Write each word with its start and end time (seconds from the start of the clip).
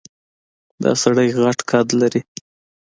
دا 0.83 0.91
سړی 1.03 1.27
غټ 1.41 1.59
قد 1.69 1.87
لري. 2.01 2.21